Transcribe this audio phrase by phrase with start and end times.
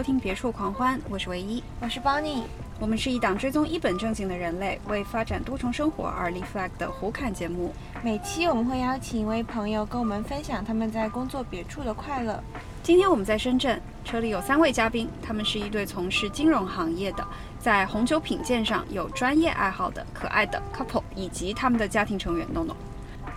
[0.00, 2.44] 收听《别处狂欢》，我是唯一，我是 Bonnie。
[2.78, 7.74] 我们是一档追踪一本正经的人类为发展多重生活而立 flag 的胡侃节目。
[8.02, 12.42] 每期我们会邀请一位朋友跟我们分享他们在工作别处的快乐。
[12.82, 17.22] 今天我们在深圳，车里有三位嘉宾，他们是一对从事金融行业的，
[17.58, 22.72] 在红酒品鉴上有专业爱好的可爱的 couple，以及他们的家庭成员 NoNo。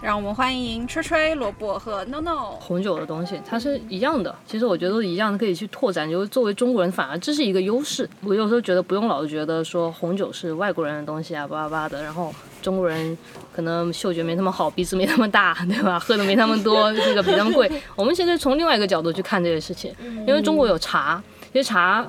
[0.03, 2.57] 让我们欢迎吹吹、萝卜和 NoNo。
[2.59, 4.35] 红酒的东西，它是一样的。
[4.45, 6.09] 其实我觉得都一样的，可以去拓展。
[6.12, 8.07] 就是作为中国人，反而这是一个优势。
[8.21, 12.03] 我有时候觉得不用老是觉得说红酒是外国人的东西啊，巴拉巴拉的。
[12.03, 13.17] 然后中国人
[13.55, 15.98] 可能嗅觉没他们好，鼻子没他们大， 对吧？
[15.98, 17.71] 喝的没他们多，这个比他们贵。
[17.95, 19.95] 我们现在从另外一个角度去看这些事情，
[20.27, 21.23] 因为中国有茶，
[21.54, 22.05] 其实茶。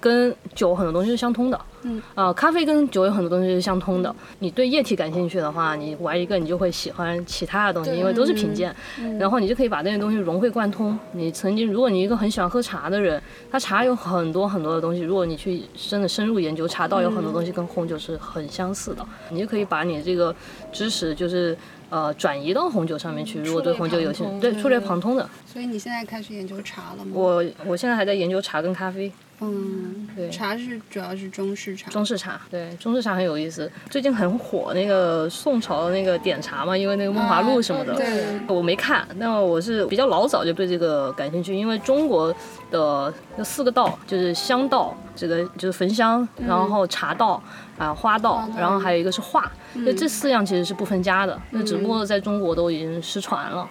[0.00, 4.14] 跟酒很多东西是相通的，嗯，啊，咖啡跟酒有很多东西是相通的。
[4.38, 8.74] 你对液体感兴趣的话，你玩一个，你就会喜欢其他的东西，因为都是品鉴，
[9.18, 10.98] 然后你就可以把这些东西融会贯通。
[11.12, 20.34] 你曾经，如果你一个很喜欢喝茶的人，他茶有很多很多的东西，如果你去真的深入研究，茶道有很多东西跟红酒是很相似的，你就可以把你这个
[20.72, 21.56] 知识就是
[21.90, 23.40] 呃转移到红酒上面去。
[23.40, 25.28] 如果对红酒有兴趣，对，触类旁通的。
[25.44, 27.12] 所以你现在开始研究茶了吗？
[27.12, 29.12] 我我现在还在研究茶跟咖啡。
[29.40, 31.90] 嗯，对，茶是主要是中式茶。
[31.90, 33.70] 中式茶，对，中式茶很有意思。
[33.90, 37.94] 最近很火那个宋朝的那个点茶嘛，因为那个《梦华录》什么的。
[37.94, 38.24] 对。
[38.48, 42.34] 我没看，但我是比较老早就对这个感兴趣，因为中国
[42.74, 47.40] 的那四个道就是香道，这个就是焚香，然后茶道。
[47.76, 53.68] 啊，花道，然后还有一个是画，那这四样其实是不分家的，那只不过在中国都已经失传了，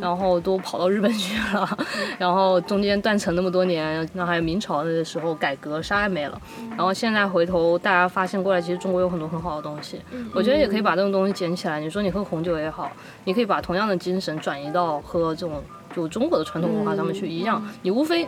[0.00, 1.78] 然后都跑到日本去了，
[2.16, 10.00] 然后中间断层那么多年，那还有明朝那个时候改革啥也没了，然后现在回头大家发现过来，其实中国有很多很好的东西，
[10.32, 11.78] 我觉得也可以把这种东西捡起来。
[11.78, 12.90] 你说你喝红酒也好，
[13.24, 15.62] 你可以把同样的精神转移到喝这种
[15.94, 18.26] 就中国的传统文化上面去，一样，你无非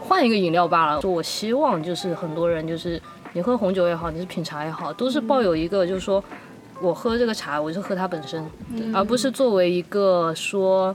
[0.00, 1.00] 换一个饮料罢了。
[1.00, 3.00] 就我希望就是很多人就是。
[3.36, 6.22] 你喝红酒也好，你是品茶也好，都是抱有一个就是说，
[6.80, 8.48] 我喝这个茶，我是喝它本身，
[8.94, 10.94] 而不是作为一个说，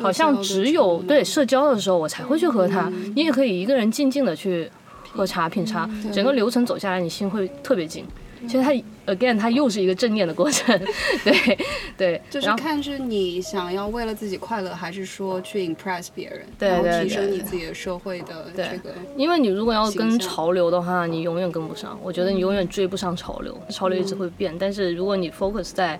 [0.00, 2.88] 好像只有对社交的时候我才会去喝它。
[3.16, 4.70] 你也可以一个人静静的去
[5.10, 8.04] 喝茶品茶，整个流程走下来，你心会特别静。
[8.46, 8.72] 其实它
[9.12, 10.78] again，它又是一个正念的过程，
[11.24, 11.58] 对
[11.96, 18.94] 对，就是看是你想要为了自己快乐，还是说去 impress 别人，然后提升你自己的社会的这个。
[19.16, 21.98] 因为你如果要跟潮流的话，你永远跟不上。
[22.02, 24.54] 我觉得你永远追不上潮流，潮流一直会变。
[24.58, 25.98] 但是如果你 focus 在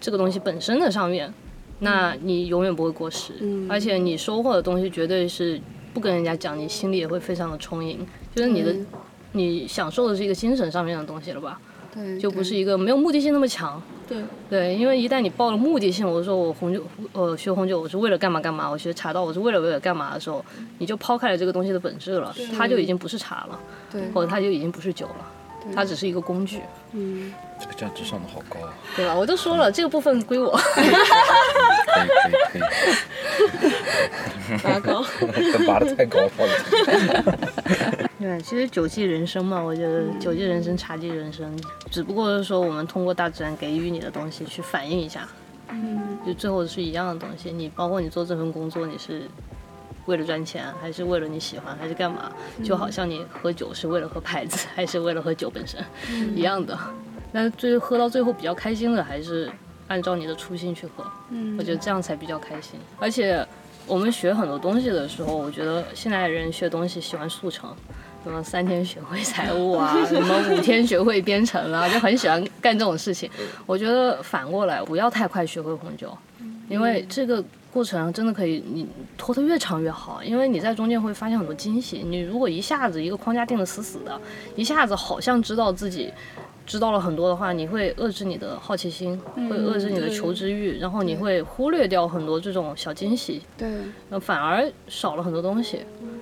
[0.00, 1.32] 这个东西本身的上面，
[1.80, 3.34] 那你永远不会过时。
[3.40, 3.66] 嗯。
[3.70, 5.60] 而且你收获的东西绝对是
[5.92, 8.06] 不跟人家讲，你心里也会非常的充盈。
[8.34, 8.74] 就是你的，
[9.32, 11.60] 你享受的是一个精神上面的东西了吧？
[11.94, 13.80] 对，就不是一个没有目的性那么强。
[14.08, 16.82] 对，对，因为一旦你抱了目的性，我说我红酒，
[17.12, 20.44] 呃，学红酒我是为了干嘛干嘛，我学茶道我是为了为了干嘛的时候，
[20.78, 23.58] 你就抛开了这个东西的本质了，它就已经不是茶了，
[23.90, 25.26] 对，或者它就已经不是酒了，
[25.74, 26.60] 它只是一个工具。
[26.92, 28.74] 嗯，这个价值上的好高啊。
[28.96, 29.14] 对吧？
[29.14, 30.50] 我都说了，这个部分归我。
[30.74, 32.62] 可以可以可以。
[34.62, 35.02] 拔高。
[35.66, 36.28] 拔的太高了。
[38.22, 41.52] 对，其实酒即人生嘛，我觉得酒即人生，茶即人生，
[41.90, 45.28] 只不过是说我们通过大自然给予你的东西去反映一下，
[45.68, 47.50] 嗯，就最后是一样的东西。
[47.50, 49.22] 你包括你做这份工作，你是
[50.06, 52.30] 为了赚钱，还是为了你喜欢，还是干嘛？
[52.62, 55.84] 就好像你喝酒是为了喝牌子，还是为了喝酒本身，
[56.36, 56.78] 一样的。
[57.32, 59.50] 但是最喝到最后比较开心的，还是
[59.88, 61.04] 按照你的初心去喝。
[61.30, 62.78] 嗯，我觉得这样才比较开心。
[63.00, 63.44] 而且
[63.86, 67.74] 我们学很多东西的时候，我觉得现在人学东西喜欢速成。
[68.24, 73.28] 什么三天学会财务啊，什么五天学会编程啊，就很喜欢干这种事情。
[73.66, 76.16] 我觉得反过来，不要太快学会红酒，
[76.68, 78.86] 因为这个过程真的可以你
[79.18, 82.04] 拖得越长越好，因为你在中间会发现很多惊喜。
[82.04, 84.20] 你如果一下子一个框架定得死死的，
[84.54, 86.12] 一下子好像知道自己
[86.72, 93.70] 知道了很多的话，你会遏制你的好奇心，会遏制你的求知欲，然后你会忽略掉很多这种小惊喜，对，
[94.08, 95.80] 那反而少了很多东西。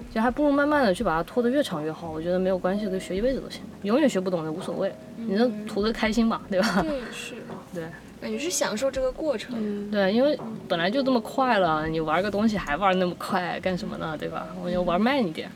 [0.08, 6.82] 其实还不如慢慢的去把它拖得越长越好，我觉得没有关系，可以学一辈子都行，永远学不懂的无所谓，你能图个开心嘛，对吧？
[6.82, 7.34] 对，是，
[7.72, 7.84] 对，
[8.20, 9.88] 感觉是享受这个过程。
[9.88, 10.36] 对，因为
[10.66, 14.16] 本来就这么快了，你玩个东西还玩那么快，干什么呢？
[14.18, 14.48] 对吧？
[14.64, 15.48] 我就玩慢一点。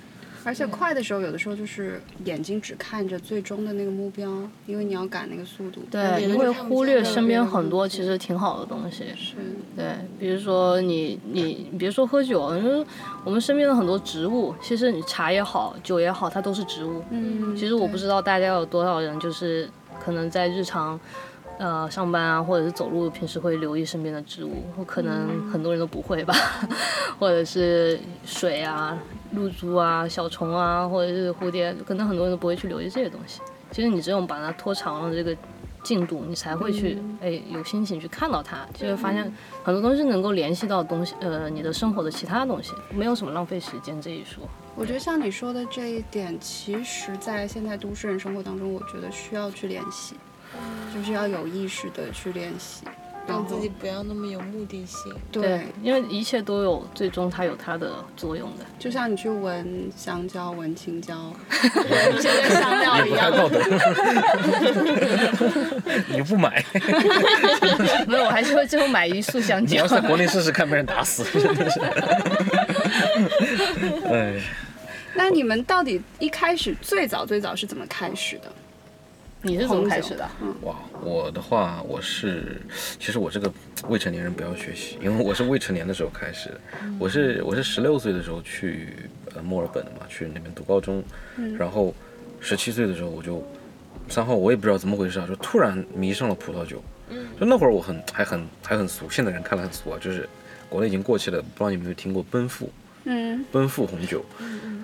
[0.44, 4.31] 而且快的时候，有的时候就是眼睛只看着最终的那个目标，
[4.67, 5.82] 因为你要赶那个速度。
[5.91, 9.05] 对，你会忽略身边很多其实挺好的东西。
[9.17, 9.35] 是。
[9.75, 12.85] 对，比如说你你别说喝酒，你说
[13.25, 17.02] 我们身边的很多植物，其实你茶也好，酒也好，它都是植物。
[17.11, 17.56] 嗯。
[17.56, 19.69] 其实我不知道大家有多少人，就是
[19.99, 20.99] 可能在日常。
[21.56, 26.35] 呃，上班啊，或者是走路，平时会留意身边的植物，可能很多人都不会吧，
[27.17, 28.99] 或者是水啊，
[29.35, 33.41] 露珠啊、小虫啊，或者是蝴蝶，可能很多人都不会去留意这些东西。
[33.71, 35.37] 其实你只有把它拖长了这个
[35.83, 39.25] 进度，你才会去哎有心情去看到它，就会发现
[39.63, 44.43] 很多东西能够联系到东西，呃，你的生活的其他东西，没有什么浪费时间这一说。
[44.77, 50.17] 我觉得像你说的这一点，其实，在现在都市人生活当中，我觉得需要去练习，
[50.95, 52.85] 就是要有意识的去练习，
[53.26, 55.12] 让自己不要那么有目的性。
[55.32, 58.65] 对，因为一切都有最终它有它的作用的。
[58.79, 63.31] 就像你去闻香蕉、闻青椒、 闻香料一样。
[63.31, 63.61] 不太道德。
[66.09, 66.65] 你不买，
[68.06, 69.87] 没有，我还是会最后买一束香蕉你要。
[69.87, 71.81] 在国内试试看，被人打死，真的是。
[74.11, 74.41] 哎，
[75.15, 78.53] 那你们到底一开始最早最早是怎么开始的？
[79.44, 80.26] 你是怎么开始的？
[80.41, 82.62] 嗯，哇，我的话，我是，
[82.99, 83.52] 其实我这个
[83.88, 86.61] 未成年人不要学习，因为我是未成年的时候开始的。
[86.99, 88.88] 我是我是十六岁的时候去
[89.35, 91.05] 呃墨尔本的嘛，去那边读高中，
[91.58, 91.94] 然后
[92.41, 93.46] 十七岁的时候我就
[94.08, 96.82] 三号我也不知道怎么回事啊，就突然迷上了葡萄酒。
[97.38, 100.26] 就那会儿我很还很还很俗，现在人看来很俗啊，就是
[100.70, 102.70] 国内已经过气了，不知道你们有没有听过奔富？
[103.05, 104.25] 嗯，奔富红酒，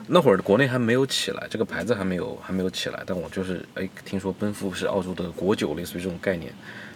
[0.06, 6.52] 那会儿国内还没有起来，这个牌子还没有还没有起来，但我就是哎听说奔富是澳洲的国酒，类似于这种概念，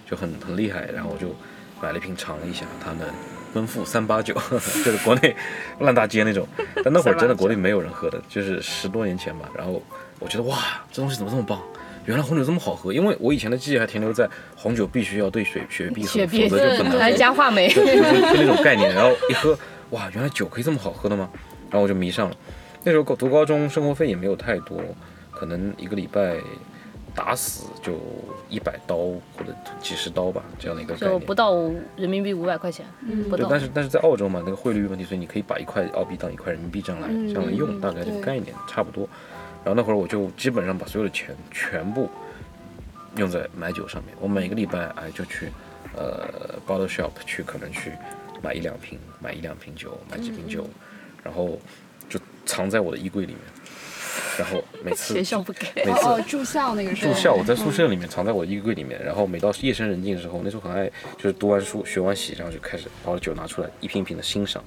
[0.08, 1.34] 就很很厉害，然后我就
[1.80, 3.06] 买了一瓶尝了一下，他们
[3.52, 4.34] 奔富三八九，
[4.84, 5.34] 就是国内
[5.80, 6.46] 烂大街那种，
[6.84, 9.82] 但那会儿真的国内没有人喝的，就是十多年前吧，然后
[10.18, 10.58] 我觉得哇，
[10.92, 11.60] 这东西怎么这么棒？
[12.06, 16.98] 原来红酒这么好喝，因为我以前的记忆还停留在红酒必须要兑水雪碧喝，雪碧否则就不能喝。
[17.00, 17.66] 还加话梅。
[17.72, 19.58] 就是就那种概念，然后一喝，
[19.94, 21.30] 哇，原来酒可以这么好喝的吗？
[21.70, 22.36] 然后我就迷上了。
[22.82, 24.80] 那时候读高中，生活费也没有太多，
[25.30, 26.36] 可能一个礼拜
[27.14, 27.94] 打死就
[28.48, 31.32] 一百刀或者几十刀吧，这样的一个概念就不。
[31.32, 31.54] 到
[31.96, 32.84] 人民币五百块钱，
[33.30, 33.48] 不对，到。
[33.48, 39.08] 但是但是在澳洲嘛，那个汇率问题，所以你可以把一块澳币当一块人民币这样来这样来用，大概这个概念差不多。
[39.64, 42.10] 然后那会儿我就基本上把所有的钱全部
[43.16, 45.50] 用在买酒上面，我每个礼拜哎就去
[45.96, 46.28] 呃
[46.66, 47.92] bottle shop 去可能去
[48.42, 50.68] 买一两瓶，买一两瓶酒，买几瓶酒，
[51.22, 51.58] 然后
[52.10, 53.40] 就藏在我的衣柜里面，
[54.38, 55.66] 然后每次 学校不给。
[55.76, 64.62] 每次哦，住校那个时候，住校，我在宿舍里面藏在我的衣柜里面，然后每到夜深人静的时候，那时候很爱就是读完书学完习，然后就开始把我的酒拿出来一瓶一瓶的欣赏，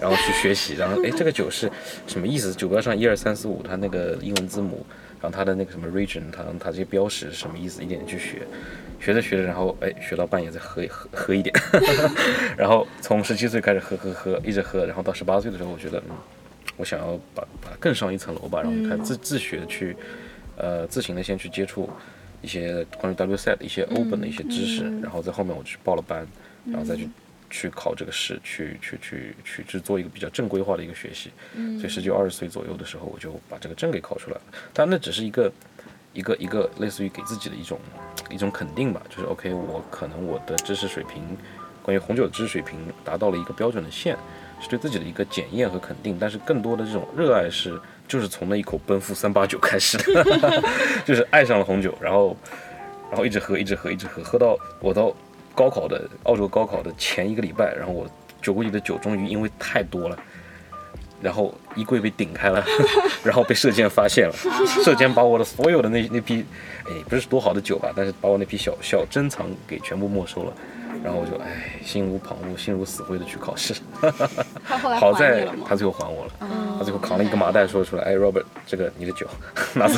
[0.00, 1.68] 然后去学习，然后哎这个酒是
[2.06, 2.54] 什么意思？
[2.54, 4.86] 酒标上一二三四五，它那个英文字母，
[5.20, 7.82] 然后它的那个什么 region，它它这些标识是什么意思？
[7.82, 8.46] 一点点去学，
[9.00, 11.54] 学着学着，然后哎学到半夜再喝一喝喝一点，
[12.56, 16.16] 然后从十七岁开始喝喝喝，一直喝，然后到十八岁的时候，我觉得嗯，
[16.76, 19.96] 我想要把把它更上一层楼吧，然后就开始自自学地去。
[20.58, 21.86] 呃自行的先去接触
[22.40, 26.26] 一些关于 WSET 一些 Open 的一些知识，然后在后面我去报了班，
[26.64, 27.06] 然后再去
[27.50, 31.30] 去考这个试，去去去去去做一个比较正规化的一个学习。
[31.78, 34.42] 所以十九二十岁左右的时候，我就把这个证给考出来了。
[34.72, 35.52] 但那只是一个
[36.16, 37.78] 一个一个类似于给自己的一种
[38.30, 41.22] 一种肯定吧，就是 OK，我可能我的知识水平，
[41.82, 44.16] 关于红酒的知识水平达到了一个标准的线，
[44.60, 46.16] 是对自己的一个检验和肯定。
[46.18, 47.78] 但是更多的这种热爱是。
[48.08, 50.62] 就是从那一口奔赴三八九开始的，
[51.04, 52.36] 就是爱上了红酒，然后，
[53.10, 55.12] 然后一直喝，一直喝，一直喝，喝到我到
[55.56, 58.08] 高考的澳洲高考的前一个礼拜，然后我
[58.40, 60.16] 酒柜里的酒终于因为太多了，
[61.22, 62.64] 然后衣柜被顶开了，
[63.24, 64.34] 然后被射箭发现了，
[64.84, 66.44] 射箭把我的所有的那那批，
[66.86, 70.52] 哎，不是多好的酒吧，但是把我那批小小珍藏给全部没收了，
[71.02, 73.74] 然后我就哎心无旁骛，心如死灰的去考试，
[74.62, 75.46] 好在？
[75.66, 76.32] 他最后还我了。
[76.40, 79.26] 嗯他最后扛了一个麻袋说出来，哎，Robert，这个你的酒
[79.72, 79.94] 拿走。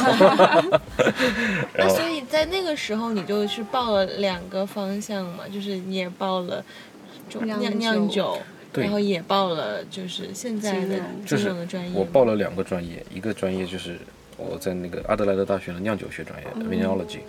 [1.74, 6.64] 然后所以在那个时候，你就是报了两个方向嘛，就是你也报了
[7.28, 8.42] 中酿酿酿酒，对
[8.74, 11.98] 然后也报了就是现在的金融的专业。
[11.98, 13.98] 我报了两个专业，一个专业就是
[14.36, 17.20] 我在那个阿德莱德大学的酿酒学专业 （Vinology），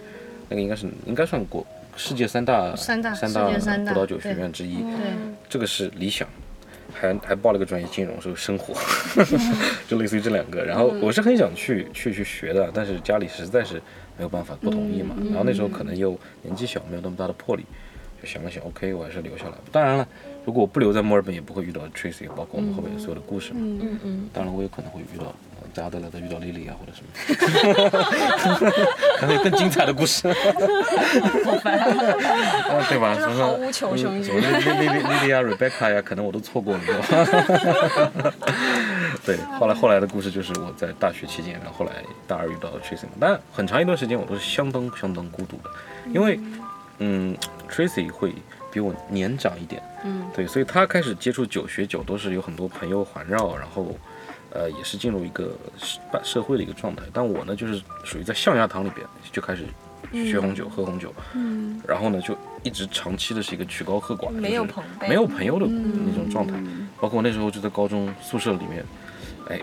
[0.50, 1.66] 那个应该是应该算国
[1.96, 3.34] 世界三大三大三
[3.84, 4.78] 大葡萄酒学院之一。
[4.78, 5.12] 对，
[5.50, 6.28] 这个是理想，
[6.94, 8.74] 还还报了个专业金融，是生活，
[9.88, 10.64] 就类似于这两个。
[10.64, 13.82] 然后我是很想去去去学的，但是家里实在是
[14.18, 15.16] 没有办法不同意嘛。
[15.30, 17.66] 然后那时候可能又年纪小，没有那么大的魄力，
[18.22, 19.54] 就想了想，OK，我还是留下来。
[19.72, 20.08] 当然了，
[20.50, 23.60] 如果我不留在墨尔本，也不会遇到 Tracy，包括我们后面所有的故事嘛。
[23.62, 25.32] 嗯嗯，当然，我有可能会遇到
[25.76, 27.10] 在阿德莱德遇到莉莉啊，或者什么，
[29.20, 30.34] 可能有更精彩的故事，啊，
[32.90, 33.14] 对吧？
[33.14, 33.36] 什么？
[33.36, 34.24] 毫无求生欲。
[34.24, 34.40] 什么？
[34.42, 36.82] 莉莉莉莉莉啊、Rebecca 呀，可能我都错过了？
[39.24, 41.92] 对，后来后来的故事就是我在大学期间，然后后来
[42.26, 45.70] 大二遇到了 Tracy，但很长一段时间我都是相当相当孤独的，
[46.12, 46.40] 因为
[46.98, 47.38] 嗯
[47.70, 48.34] ，Tracy 会
[48.72, 53.96] 比我年长一点，嗯，对，所以他开始接触酒、学酒都是有很多朋友环绕，然后
[54.52, 57.04] 呃，也是进入一个社半社会的一个状态。
[57.14, 59.66] 但我呢，就是属于在象牙塔里边就开始
[60.12, 66.54] 学红酒、喝红酒，嗯，然后呢，就一直长期的是一个曲高和寡，没有就是朋没有朋友的那种状态。
[67.00, 68.84] 包括我那时候就在高中宿舍里面，
[69.50, 69.62] 哎，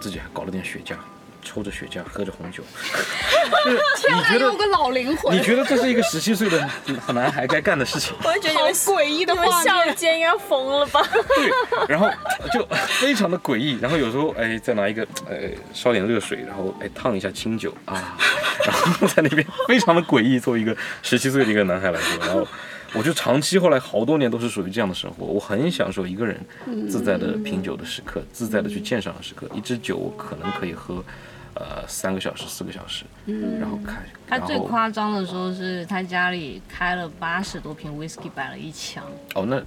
[0.00, 0.94] 自己还搞了点雪茄，
[1.46, 2.64] 抽着雪茄，喝着红酒。
[3.64, 6.68] 就是你觉得有个老灵魂你，觉得这是一个十七岁的
[7.14, 8.14] 男孩该干的事情？
[8.24, 11.00] 我就觉得你们诡异的你们校监应该疯了吧？
[11.36, 11.50] 对，
[11.88, 12.10] 然后
[12.52, 12.66] 就
[13.00, 15.36] 非常的诡异，然后有时候哎再拿一个呃
[15.72, 18.16] 烧点热水，然后哎烫一下清酒啊，
[18.66, 22.46] 然后在那边非常的诡异，作为一个十七岁的一个男孩来说，然后
[22.92, 26.38] 我就长期后来好多年都是属于这样的生活，我很享受一个人
[26.88, 31.02] 自在的品酒的时刻，自在的去鉴赏的时刻，一支酒我可能可以喝。
[31.58, 33.94] 呃，三个小时、四个小时，嗯然后开，
[34.28, 39.02] 他最夸张的时候是他家里开了八十多瓶 whisky 摆了一墙，
[39.34, 39.58] 哦，那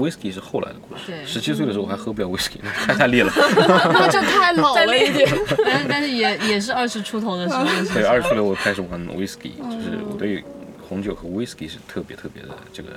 [0.00, 1.02] whisky 是后来的故事。
[1.08, 3.32] 对十七岁的时候我还喝不了 whisky， 那太太烈了。
[3.34, 5.28] 那 就太老了一点。
[5.64, 10.44] 但是但是也也是二十出头的时候对，二十出头我开始玩 whisky，就是我对
[10.88, 12.90] 红酒和 whisky 是特别特别的这个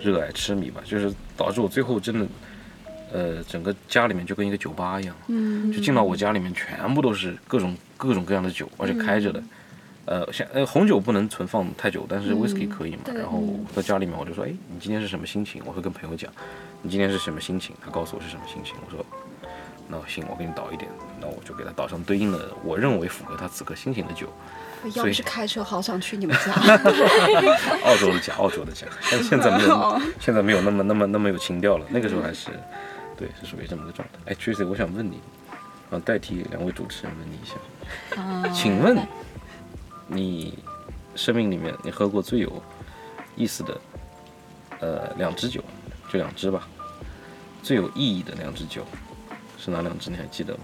[0.00, 2.26] 热爱痴迷吧，就是导致我最后真的，
[3.16, 9.42] 呃，整个家里面就跟一个酒吧一样，嗯就进到我家里面全部都是各种各种各样的酒，而且开着的。
[10.04, 12.98] 呃，像呃红酒不能存放太久，但是 whisky 可以嘛。
[13.06, 13.42] 对然后
[13.74, 15.60] 在家里面我就说，哎，你今天是什么心情？
[15.64, 16.30] 我会跟朋友讲，
[16.82, 17.74] 你今天是什么心情？
[17.84, 19.04] 他告诉我是什么心情，我说，
[19.88, 20.88] 那行，我给你倒一点，
[21.20, 24.28] 那我就给他倒上对应的我认为符合他此刻心情的酒。
[24.94, 26.52] 要不是开车，好想去你们家。
[27.84, 31.86] 澳洲的家，澳洲的家，但现在没有， 现在没有那么那么那么有情调了。
[31.88, 32.50] 那个时候还是，
[33.16, 34.14] 对，是属于这么个状态。
[34.26, 35.20] 哎，Tracy，我想问你，
[35.90, 38.98] 啊，代替两位主持人问你一下，请问
[40.06, 40.58] 你
[41.14, 42.62] 生命里面你喝过最有
[43.34, 43.80] 意思的，
[44.80, 45.64] 呃，两支酒，
[46.12, 46.68] 就两支吧，
[47.62, 48.84] 最有意义的两支酒
[49.58, 50.10] 是哪两支？
[50.10, 50.60] 你还记得吗？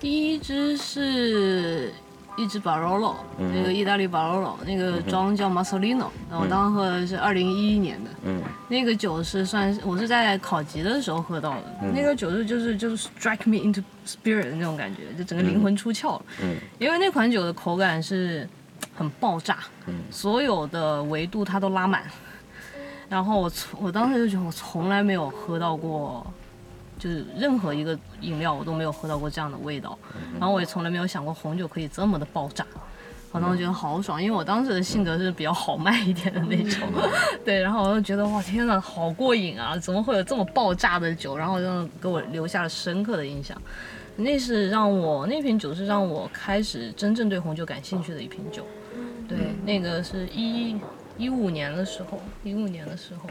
[0.00, 1.92] 第一支是
[2.38, 3.52] 一支 Barolo，、嗯。
[3.54, 8.10] 那个意大利 Barolo，那个庄叫 Marcelino，然后我当时喝的是二零一一年的。
[8.24, 8.40] 嗯。
[8.68, 11.92] 那个酒是算是我是在考级的时候喝到的，嗯。
[11.94, 16.22] 那个酒是就是就是 strike me into spirit 的那种感觉，就整个灵魂出窍了。
[16.42, 16.56] 嗯。
[16.78, 18.48] 因为那款酒的口感是
[18.94, 19.94] 很爆炸，嗯。
[20.10, 22.04] 所有的维度它都拉满。
[23.08, 26.26] 然后我从我当时就觉得我从来没有喝到过，
[26.98, 29.98] 就是任何一个饮料我都没有喝到过这样的味道。
[30.38, 32.66] 然后我也从来没有想过红酒可以这么的爆炸。
[33.30, 36.88] 我当时觉得好爽，因为我当时的性格是比较豪迈一点的那种，
[37.44, 39.76] 对，然后我就觉得哇天呐，好过瘾啊！
[39.76, 41.36] 怎么会有这么爆炸的酒？
[41.36, 43.60] 然后就给我留下了深刻的印象。
[44.16, 48.66] 那是让我那瓶酒是让我开始真正对红酒感兴趣的一瓶酒。
[49.28, 50.74] 对，那个是一
[51.18, 53.28] 一五年的时候，一五年的时候。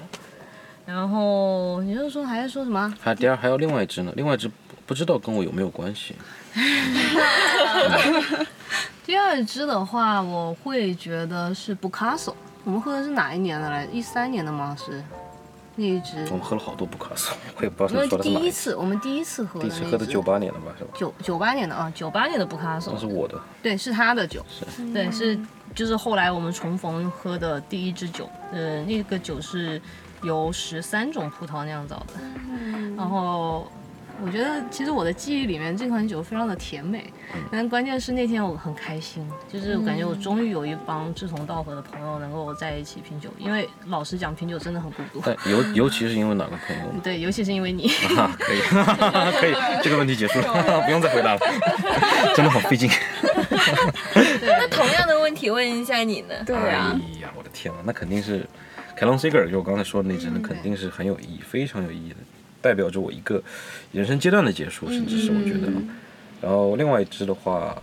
[0.88, 2.94] 然后你是说还在说什么？
[3.01, 4.53] 还第二还有另外一只呢，另外一只不
[4.86, 6.15] 不知道跟我有没有关系。
[9.06, 12.34] 第二支的话，我会觉得是布卡索。
[12.63, 13.86] 我们喝的是哪一年的来？
[13.91, 14.74] 一三年的吗？
[14.79, 15.03] 是
[15.75, 16.38] 那一支我。
[16.38, 18.39] 们喝了好多布卡索，我也不知道因为他说的是哪。
[18.39, 20.91] 第一次，我们第一次喝第一次喝的九八年的吧，是吧？
[20.96, 25.38] 九九八年的啊，九八年的布卡索那，是我的，对，是他的酒，是对，是
[25.75, 29.82] 就是后来我们重逢喝的第一支酒，呃，那个酒是
[30.24, 32.14] 由十三种葡萄酿造的，
[32.98, 33.72] 然后
[34.24, 37.14] 我觉得其实我的记忆里面这款酒非常的甜美，
[37.52, 46.94] 但关键是那天我很开心，就是我感觉我终于有一帮志同道合的朋友能够在一起品酒，因为老实讲品酒真的很孤独，对尤尤其是因为哪个朋友？
[47.04, 47.92] 对，尤其是因为你。
[48.18, 48.60] 啊，可以，
[49.40, 51.40] 可以，这个问题结束了，不用再回答了，
[52.36, 52.90] 真的好费劲。
[54.42, 56.34] 那同样的问题问一下你呢？
[56.44, 58.48] 对啊，哎呀，我的天呐，那肯定是
[58.98, 62.16] 凯龙 Cigar，就我刚才说的那支，那肯定是很有意义，非常有意义的，
[62.60, 63.39] 代表着我一个
[63.92, 65.72] 人生阶段的结束，甚至是我觉得。
[66.42, 67.80] 然后另外一支的话，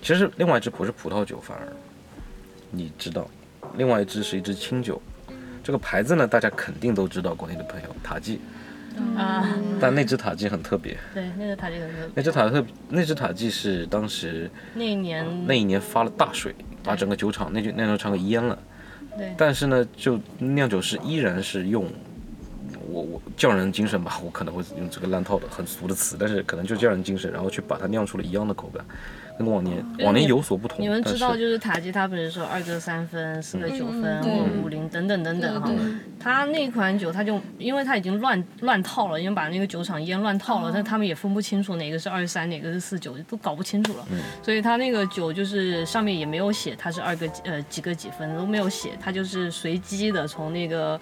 [0.00, 1.66] 其实另外一支不是葡萄酒，反而
[2.70, 3.28] 你知道，
[3.76, 5.02] 另外一支是一支清酒。
[5.64, 8.38] 这个牌子呢，大家肯定都知道，国内的朋友塔记，
[9.16, 10.96] 啊，但那只塔记很特别。
[11.12, 18.56] 对，那只塔吉克那只塔特，那只塔记是当时那一年那一年发了大水，把整个酒厂那就那酒厂给淹了。
[19.36, 21.86] 但是呢，就酿酒师依然是用
[22.88, 28.84] 我我匠人精神吧，我可能会用这个烂套的很俗的词，但是可能就匠人精神，然后去把它酿出了一样的口感，
[29.38, 30.80] 跟往年往年有所不同。
[30.80, 35.76] 你们知道，就是塔吉他比如说二个三分、四个九分对或五零等等等等哈对，
[36.18, 44.06] 他那款酒他就因为他已经乱乱套了，因为把那个酒厂淹乱套了，但他们也分不清楚哪个是二三，哪个是四九，都搞不清楚了。
[44.42, 51.00] 所以他那个酒就是上面也没有写它是二个呃几个几分都没有写，他就是随机的从那个。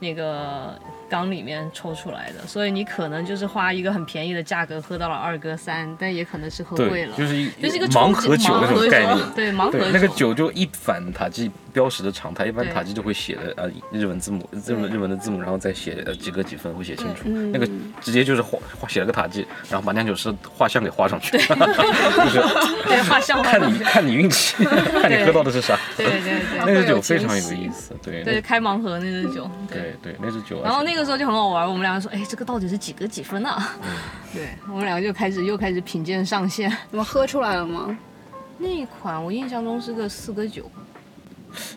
[0.00, 0.76] 那个
[1.08, 7.16] 缸里面抽出来的，所以你可能就是花一个很便宜的价格喝到了二哥三，但也可能是喝贵对，了。
[7.16, 9.18] 就是一就是一个盲盒酒那种概念。
[9.34, 17.22] 对，盲盒对，那个酒就一反塔基标识的常态，一般塔基就会写的呃日文字母，日文日文的字母，然后再写呃几个几分会写清楚。
[17.26, 17.68] 嗯那个
[18.00, 21.48] 直接就是画画写了个塔基，然后把酿酒师画像给画上去，就是
[22.86, 24.64] 对画像看你看你运气，
[25.00, 25.78] 看你喝到的是啥。
[25.96, 29.94] 对对对那对个酒非常有意思，对对，开盲盒那支酒，对。
[30.02, 30.62] 对对，那支酒。
[30.62, 33.76] 然后那个时候就很好玩，我们两个说，哎，这个到底是几个几分啊？
[33.82, 33.90] 嗯
[34.34, 37.96] 对我们两个就开始又开始品鉴上线，怎么喝出来了吗？
[38.58, 40.68] 那一款我印象中是个四个九，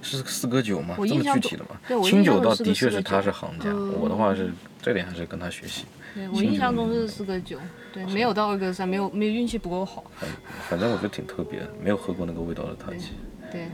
[0.01, 0.95] 是四哥酒吗？
[0.97, 1.95] 我这么印象中具体的吗对？
[1.95, 5.86] 我清酒印象中是个倒的确是四个酒他是行家，我的话是这点还是跟他学习。
[6.15, 7.59] 对我印象中是四个九，
[7.93, 10.29] 对，没有到二个三，没有没有运气不够好，反
[10.69, 13.09] 反正我觉得挺特别的，没有喝过那个味道的塔基。
[13.51, 13.67] 对，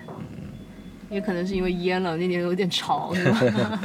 [1.09, 3.39] 也可能是因为腌了，那年有点潮，是吧？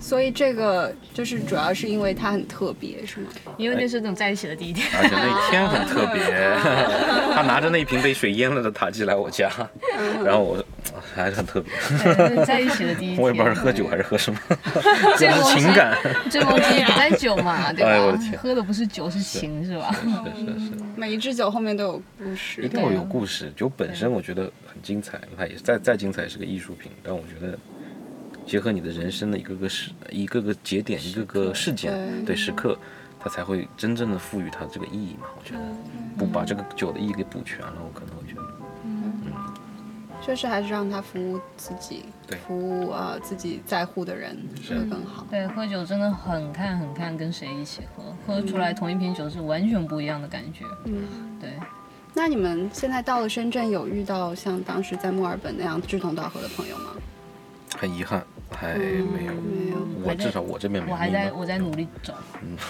[0.00, 3.26] 所以这个就是主要是因为它很特别，是吗？
[3.56, 6.22] 因为那是我们在一起的第一天，而且那天很特别，
[7.34, 9.50] 他拿着那一瓶被水淹了的塔基来我家，
[10.24, 10.64] 然后我
[11.14, 11.72] 还是很特别，
[12.44, 13.20] 在一起的第一天。
[13.20, 14.38] 我也不知道是喝酒还是喝什么，
[15.18, 15.96] 这是情感。
[16.30, 17.90] 这梦鸡不在酒嘛，对吧？
[17.90, 19.94] 哎我的天喝的不是酒是情，是吧？
[20.02, 22.68] 是是是，每一支酒后面都有故事一。
[22.68, 23.52] 定要有故事。
[23.56, 27.58] 酒本身我觉得很精彩，它也再再精彩也是个艺术品，但我觉得。
[28.46, 32.78] 结合你的人生的一个个事、一个个节点、一个个事件，对时刻，
[33.18, 35.26] 它才会真正的赋予它这个意义嘛。
[35.38, 35.60] 我觉得，
[36.18, 38.42] 不把这个酒的意义给补全了，我可能会觉得。
[38.84, 39.12] 嗯
[40.22, 44.34] 确实还是让它服务自己对，服务呃自己在乎的人
[44.66, 45.26] 会更好。
[45.30, 50.64] 对，喝酒真的很看很看跟谁一起喝，喝出来同一瓶酒是完全不一样的感觉。
[50.86, 51.50] 嗯，对，
[52.14, 56.92] 那你们现在到了深圳，有遇到像当时在墨尔本那样志同道合的朋友吗？
[57.76, 59.34] 很遗憾，还没有。
[59.34, 59.78] 没有。
[60.04, 60.94] 我至少我这边没有。
[60.94, 62.14] 我还在我在努力找，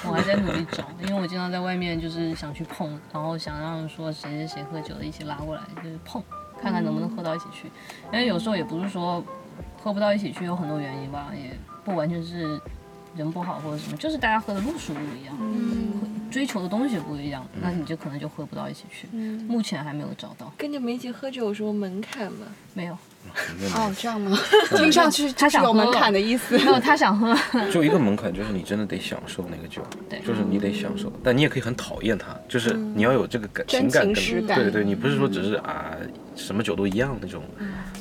[0.06, 6.22] 我还在努力找，因为我经常在外面就是想去碰，然后想让说谁谁谁喝酒的一起拉过来，就是碰，
[6.60, 7.68] 看看能不能喝到一起去。
[8.12, 9.24] 因为有时候也不是说
[9.82, 11.50] 喝不到一起去有很多原因吧，也
[11.84, 12.60] 不完全是
[13.16, 15.36] 人不好或者什么，就是大家喝的路数不一样，
[16.30, 19.08] 追求的东西不一样，那你就可能就喝不到一起去。
[19.48, 22.46] 目前还没有找到，跟你们一起喝酒有什么门槛吗？
[22.74, 22.96] 没有，
[23.74, 24.38] 哦，这样吗？
[24.76, 26.56] 听上去他是想喝有门槛的意思。
[26.58, 27.34] 没有他想喝，
[27.70, 35.92] 就一个门槛，就是你真的得享受那个酒，对就是你得享受，但你也可以很讨厌它，就是你要有这个感情感对对，你不是说只是啊
[36.36, 37.42] 什么酒都一样那种，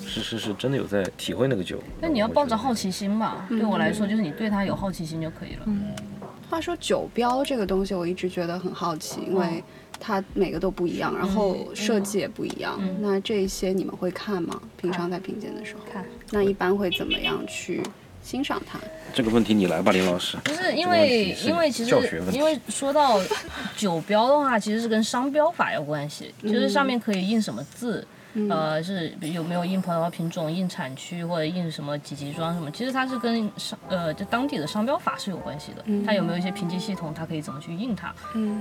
[0.06, 1.82] 是是是真的有在体会那个酒。
[2.00, 3.46] 那你要抱着好奇，心吧。
[3.50, 5.66] 对我来说，就是你对他有好奇心就可以了。
[6.50, 9.64] 话说酒标这个东西，我一直觉得很好奇，因为
[10.00, 12.80] 它每个都不一样，然后设计也不一样。
[13.00, 14.62] 那这一些你们会看吗？
[14.78, 16.06] 平常在品鉴的时候，看。
[16.32, 17.82] 那一般会怎么样去
[18.22, 18.80] 欣赏它？
[19.14, 20.38] 这个问题你来吧，林老师。
[20.44, 23.20] 不是因为是因为其实教学问题因为说到
[23.78, 28.06] 酒标的话，其实是跟商标法有关系，就是上面可以印什么字。
[28.50, 32.72] 呃，是有没有印葡萄品种、印产区或者印什么几级装什么？
[32.72, 35.86] 其实它是跟商呃就当地的商标法是有关系的。
[36.04, 38.12] 它有没有一些评级系统，它可以怎么去印它，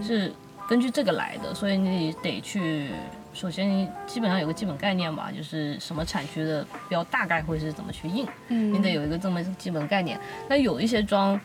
[0.06, 0.30] 是
[0.68, 1.54] 根据这个来的。
[1.54, 2.90] 所以你得去，
[3.32, 10.18] 首先你基本上有个基本概念吧，就是什么产区的标大概会是怎么去印，你得有一个这么基本概念。
[10.48, 11.40] 那有一些装，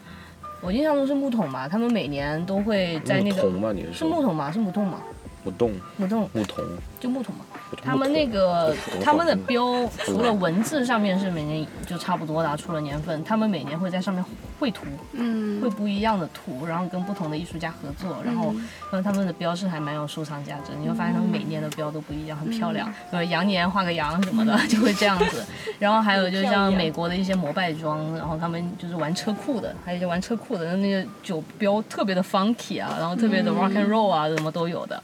[0.62, 3.71] 我印象中是木桶吧，他们每年都会在那个木桶吗？
[3.73, 4.51] 你是木桶吗？
[4.51, 5.01] 是木桶吗？
[5.43, 6.65] 木洞、木桶木桶？
[6.99, 7.45] 就木桶嘛。
[7.83, 14.23] 他们那个他们的标除了文字上面是每年就差不多的啊，除了年份，他们每年会在上面
[14.60, 15.62] 绘图，嗯。
[15.62, 18.53] 绘不一样的图，然后跟不同的艺术家合作，然后
[18.91, 25.43] 然后他们的标是还蛮有收藏价值，你会发现他们每年的标都不一样，很漂亮，呃羊年画个羊什么的 就会这样子，
[25.79, 35.01] 然后还有就像美国的一些摩拜装，然后他们就是玩车库的，还有一些玩车库的那个酒标特别的 funky 啊，然后特别的 rock and roll 啊，什么都有的。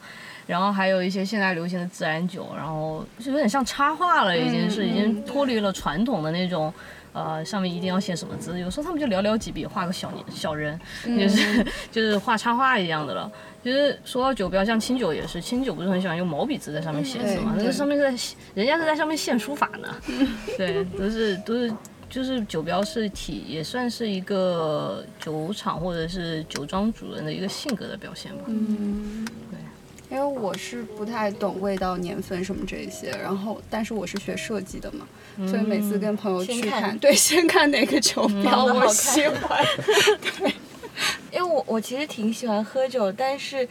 [0.53, 6.71] 然后还有一些现在流行的自然酒，然后就有点像插画了，已经是已经脱离了传统的那种，
[7.11, 13.31] 呃，上面一定要写什么字，有时候他们就寥寥几笔画个小年小人，就是就是画插画一样的了。
[13.63, 17.55] 其实说到酒标，像清酒也是，清酒不是很喜欢用毛笔字在上面写字嘛？
[17.57, 19.87] 那个上面是在人家是在上面现书法呢，
[20.55, 21.73] 对，都是都是。
[22.09, 28.43] 就是酒标是体，也算是一个酒厂或者是酒庄主人的一个性格的表现吧。
[28.47, 29.57] 因为
[30.43, 35.07] 我是不太懂味道、年份什么这一些，然后但是我是学设计的嘛，
[35.47, 39.65] 所以每次跟朋友去看看，对，先看哪个酒标我喜欢，
[40.37, 40.53] 对。
[41.31, 43.67] 因为我我其实挺喜欢喝酒，但是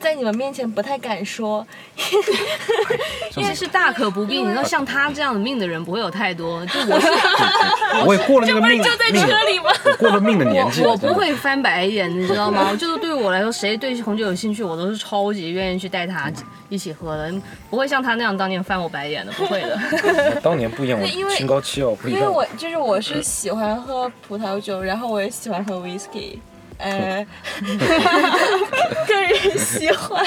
[0.00, 1.66] 在你们面前不太敢说。
[3.36, 4.40] 因为是大可不必。
[4.40, 6.64] 你知道，像他这样的命的人不会有太多。
[6.66, 7.06] 就我是，
[8.06, 9.70] 我也过了那个命就在命车里吗？
[9.84, 12.74] 我过了命的年纪了，我不会翻白眼，你知道吗？
[12.76, 16.30] 就是对于我来说，谁对红酒有兴趣，我都是超级愿意去带他
[16.68, 17.32] 一起喝的，
[17.70, 19.78] 不会像他那样当年翻我白眼的，不会的。
[20.42, 22.32] 当年不一样，我因为心高气傲不一因为样。
[22.32, 26.38] 我就是我是喜欢喝葡萄酒，然后我也喜欢喝 whisky。
[26.78, 27.26] 呃，
[29.06, 30.24] 个人喜欢，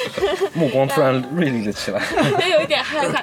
[0.54, 2.02] 目光突然锐利了起来。
[2.40, 3.22] 也有一点害怕。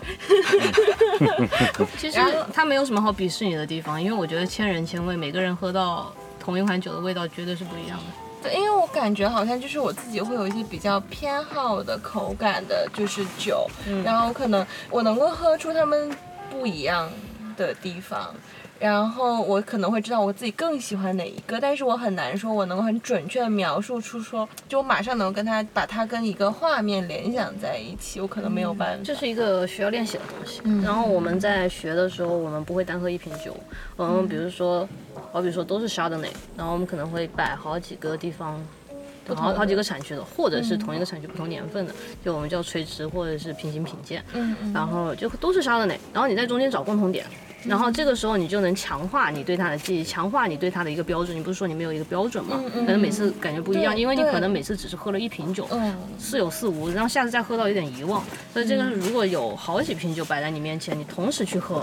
[1.98, 2.20] 其实
[2.54, 8.04] 他没有什么好鄙视你的地方，因为我觉得千人千味，每个人喝到同一款酒的味道绝对是不一样的。
[8.44, 13.70] 对，因为我感觉好像就是我自己会有一些比较偏好的口感的，就是酒，
[14.04, 16.10] 然后可能我能够喝出它们
[16.50, 17.08] 不一样
[17.56, 18.34] 的地方。
[18.80, 29.04] 然后我可能会知道我自己更喜欢哪一个，但是我很难说我能够很准确的描述出说，就我马上能够跟它把它跟一个画面联想在一起，我可能没有办法。
[29.04, 30.62] 这是一个需要练习的东西。
[30.84, 33.56] 然后我们在学的时候，我们不会单喝一瓶酒，
[33.96, 34.90] 我们比如说，
[35.32, 38.60] 好比说都是 Chardonnay，然后我们可能会摆好几个地方。
[39.28, 47.26] 好好几个产区的，或者是同一个产区不同年份的，就我们叫垂直或者是平行品鉴，嗯嗯然后就都是 Chardonnay，然后你在中间找共同点，
[47.64, 51.38] 然后这个时候你就能强化你对它的记忆，强化你对它的一个标准。
[51.38, 52.60] 你不是说你没有一个标准吗？
[52.64, 58.24] 嗯嗯可能每次感觉不一样，因为你可能每次只是喝了一瓶酒，嗯似有似无，然后下次再喝到有点遗忘。
[58.52, 61.82] 所以这个是如果有好几瓶酒摆在你面前，你同时去喝，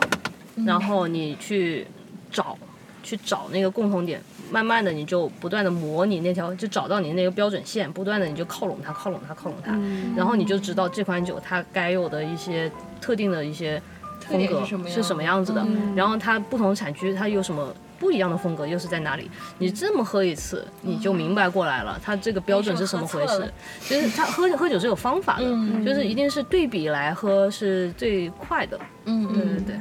[0.66, 1.86] 然后你去
[2.30, 2.58] 找
[3.02, 9.72] 去找那个共同点，慢慢的你就不断的模拟那条，就找到你那个标准线，不断的你就靠拢它，靠拢它，靠拢它，
[10.16, 13.80] 然后你就知道这款酒它该有的一些特定的一些
[14.20, 15.52] 风格是什么样子。
[15.52, 15.94] 的，嗯。
[15.94, 17.74] 然后它不同产区它有什么。
[18.00, 19.28] 不一样的风格又是在哪里？
[19.58, 23.26] 你这么喝一次，你就明白过来了，它这个标准是什么回事。
[23.26, 23.52] 你是喝错了。
[23.88, 25.84] 就是它喝喝酒是有方法的，嗯。
[25.84, 28.78] 就是一定是对比来喝是最快的。
[29.06, 29.80] 嗯对对对，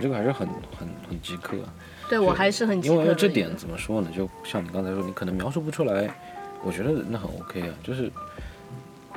[0.00, 1.58] 这个还是很很很极客，
[2.10, 4.10] 对我还是很饥因为这点怎么说呢？
[4.14, 6.14] 就像你刚才说，你可能描述不出来，
[6.62, 8.10] 我觉得那很 OK 啊，就是。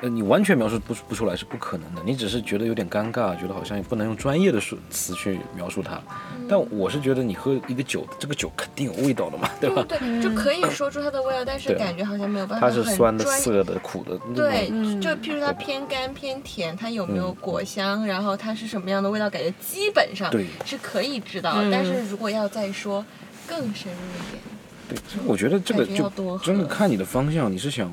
[0.02, 5.96] 呃，你完全描述不不出来是不可能的，你只是觉得有点尴尬，觉得好像也不能用专业的说词去描述它。
[5.96, 9.84] 嗯但我是觉得你喝一个酒，这个酒肯定有味道的嘛，对吧？
[9.88, 14.68] 对，就可以说出它的味道，但是感觉好像没有办法它是酸的、涩的、苦的，对，
[15.00, 21.54] 就譬如它偏干偏甜，它有没有果香，然后它是什么样的味道，感觉基本上对是可以知道。
[21.56, 23.04] 嗯但是如果要再说
[23.48, 24.44] 更深入一点，
[24.90, 27.90] 对，所以我觉得这个就真的看你的方向，你是想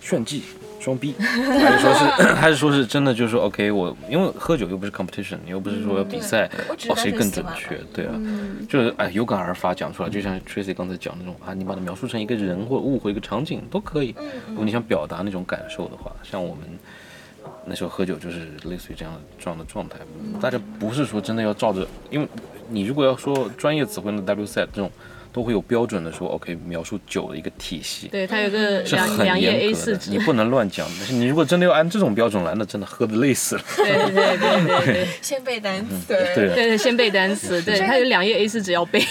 [0.00, 0.42] 炫技、
[0.86, 6.48] 装逼， 还是说是 还是说是真的就是说 OK，我因为喝酒又不是 competition，你又不是说要比赛，
[6.88, 8.14] 哦谁更准确，对啊，
[8.68, 14.14] 就是哎有感而发讲出来，就像 Tracy 刚才讲那种啊，你把它描述成一个人或者物或一个场景都可以，
[14.50, 16.62] 如果你想表达那种感受的话，像我们。
[17.68, 19.98] 那时候喝酒就是类似于这样的这样的状态，
[20.40, 22.28] 大家不是说真的要照着，因为
[22.68, 24.90] 你如果要说专业词汇的 W set 这种，
[25.36, 30.88] 都会有标准的说 OK 描述酒的一个体系，对，它有个是两两页很严 A 格的，四纸你，不能乱讲。
[30.98, 33.62] 但是你如果真的要按这种标准来，那真的喝的累死了。
[33.76, 36.06] 对对对对对 先背单词。
[36.08, 39.04] 对对对，先背单词，对，它有两页 A 四纸要背。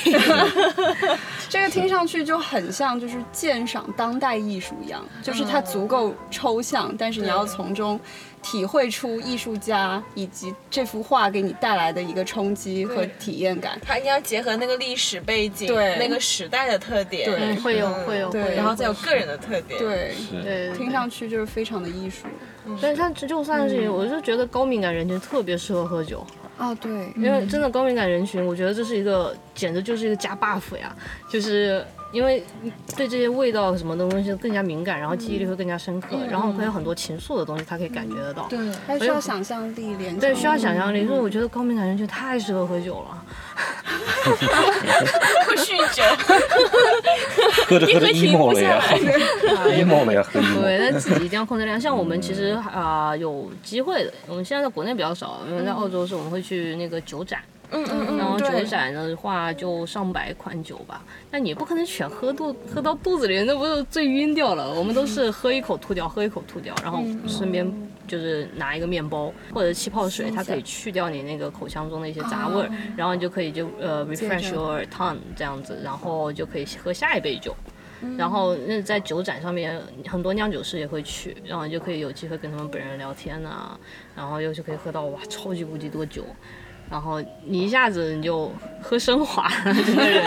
[1.49, 7.99] 这个听上去就很像就是鉴赏当代艺术一样，就是它足够抽象，但是你要从中
[8.41, 13.79] 体会出艺术家以及这幅画给你带来的一个冲击和体验感。
[13.81, 22.27] 它你要结合那个历史背景，对那个时代的特点，会有会有会有，然后再有个人的特点。，对，听上去就是非常的艺术。
[22.81, 26.25] 但是它就算是，我就觉得高敏感人群特别适合喝酒，
[26.57, 30.95] 哦，对，因为真的高敏感人群，我觉得这是一个简直就是一个加 buff 呀，
[31.29, 32.41] 就是因为
[32.95, 38.47] 对这些味道什么的东西更加敏感，然后记忆力会更加深刻，然后会有很多情愫的东西，他可以感觉得到。
[38.47, 40.19] 对，还需要想象力联想。
[40.19, 43.23] 对，需要想象力，所以我觉得高敏感人群太适合喝酒了。
[44.25, 46.03] 会酗酒，
[47.67, 48.95] 喝着喝着停不 emo 了呀下，
[49.75, 50.61] emo 了呀，喝 emo。
[50.61, 51.79] 对，但自己一定要控制量。
[51.79, 57.39] 像我们其实啊、有机会的，我们现在在国内比较少，因为在澳洲是我们会去那个酒展，
[57.71, 64.73] 嗯嗯嗯然后酒展的话就上百款酒吧，那你不可能全喝肚喝到肚子里，那不是醉晕掉了？
[64.73, 67.65] 我们都是喝一口吐掉，喝一口吐掉，然后顺便
[68.07, 77.55] 就是拿一个面包或者气泡水，它可以去掉你那个口腔中的一些杂味儿，然后你就可以就呃 refresh your tongue 这样子，然后就可以喝下一杯酒。
[78.17, 83.75] 然后那在酒展上面，很多酿酒师也会去，然后你就可以有机会跟他们本人聊天呐、
[84.15, 86.23] 然后又就可以喝到哇超级无敌多酒，
[86.89, 90.23] 然后你一下子你就喝升华了，整个人。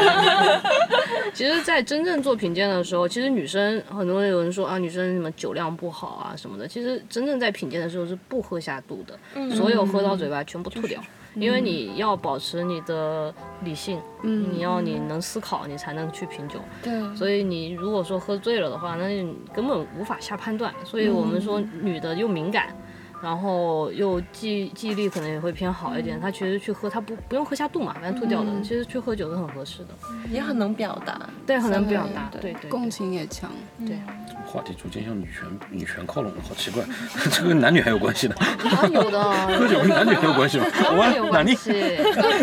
[1.33, 6.67] 其实，在真正做品鉴的时候，其实女生很多人有人说啊，女生什么酒量不好啊什么的。
[6.67, 9.17] 其实真正在品鉴的时候是不喝下肚的，
[9.55, 11.01] 所有喝到嘴巴全部吐掉，
[11.35, 16.59] 因为你要保持你的理性，你要你能思考，你才能去品酒。
[16.83, 20.75] 对，所以你如果说喝醉了的话，那你根本无法下判断。
[20.85, 22.75] 所以我们说女的又敏感。
[23.23, 29.89] 然后又记记忆力可能也会偏好一点，他其实去喝，他不不用喝下肚嘛，反正吐掉的，其实去喝酒是很合适的，
[30.31, 33.51] 也很能表达，对，很能表达，对对对，共情也强，
[33.87, 33.99] 对。
[34.47, 36.83] 话题逐渐向女权女权靠拢了，好奇怪，
[37.31, 38.35] 这个跟男女还有关系的？
[38.65, 39.23] 哪有的？
[39.59, 40.65] 喝酒跟男女还有关系吗？
[40.91, 41.55] 我哪里？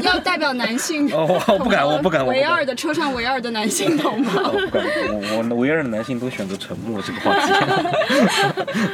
[0.04, 1.10] 要代表男性？
[1.12, 2.24] 哦，我不敢，我不敢。
[2.28, 4.34] 唯二的车上唯二的男性懂吗？
[4.36, 7.52] 我不敢，我我唯二的男性都选择沉默这个话题。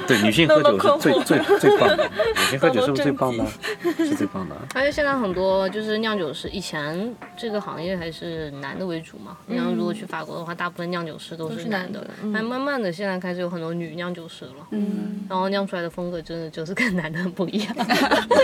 [0.07, 3.45] 对，女性喝酒是最最最棒的，女性喝酒是不是最棒的？
[3.97, 4.55] 是最棒的。
[4.73, 9.37] 而且现在很多就是酿酒师，以前这个行业还是男的为主嘛。
[9.47, 12.91] 然后如果去法国的话，大部分酿酒师都是男的，但慢慢的。
[12.91, 17.75] 现在开始有很多女酿酒师了，嗯，然后酿出来的风格真的就是跟男的很不一样，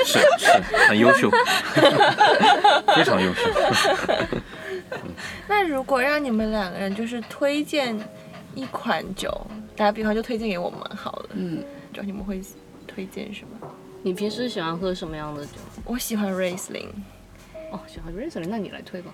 [0.06, 0.52] 是是
[0.88, 1.30] 很优秀，
[2.96, 3.42] 非常优秀。
[5.48, 7.98] 那如果让你们两个人就是推荐
[8.56, 9.30] 一款酒，
[9.76, 11.64] 打比方就推荐给我们好了，嗯，
[11.94, 12.42] 就你们会
[12.98, 13.72] 推荐什么？
[14.02, 15.52] 你平时喜欢喝什么样的酒？
[15.86, 16.88] 我喜欢 Riesling。
[17.72, 19.14] 哦，喜欢 Riesling，那你来推吧。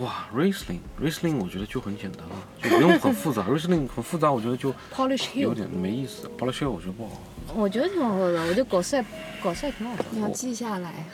[0.00, 3.42] 哇，Riesling，Riesling，我觉得就很简单了，就不用很复杂。
[3.46, 6.28] Riesling 很复杂，我觉得就 Polish Hill 有点没意思。
[6.36, 7.20] Polish Hill 我觉得不好。
[7.54, 9.04] 我觉得挺好喝的，我觉得狗塞
[9.40, 10.04] 狗塞挺好喝。
[10.10, 11.06] 你要记下来。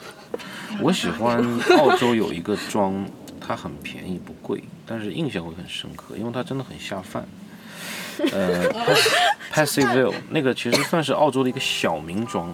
[0.80, 1.44] 我喜欢
[1.78, 3.04] 澳洲有一个庄，
[3.38, 7.28] 它很便宜不贵，但是印象会很深刻，因为它真的很下饭。
[8.32, 8.68] 呃
[9.52, 12.52] p a s s i v e Vale 那个其实算是澳洲的一个小名庄。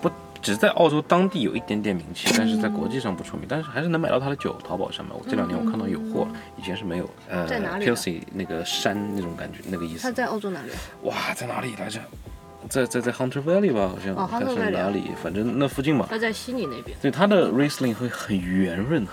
[0.00, 4.56] 不只在澳洲当地有一点点名气，但是在国际上不出名，但是还是能买到它的酒。
[4.66, 7.08] 淘宝上面，我这两年我看到有货，以前是没有。
[7.28, 10.02] 呃，在哪里 p i l s y 那个山那种感觉，那个意思。
[10.02, 10.70] 它在澳洲哪里？
[11.02, 12.00] 哇，在哪里来着？
[12.68, 14.14] 在在在 Hunter Valley 吧，好像。
[14.16, 14.70] 哦，Hunter Valley。
[14.70, 15.10] 哪里？
[15.22, 16.06] 反正那附近吧。
[16.10, 16.96] 它在悉尼那边。
[17.00, 19.06] 对，它的 Riesling 会很圆润，